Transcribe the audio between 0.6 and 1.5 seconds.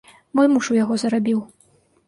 у яго зарабіў!